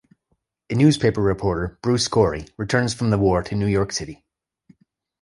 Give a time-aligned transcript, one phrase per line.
[0.71, 4.25] A newspaper reporter, Bruce Corey, returns from the war to New York City.